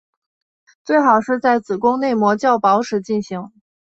[0.83, 3.51] 最好是在子宫内膜较薄时进行。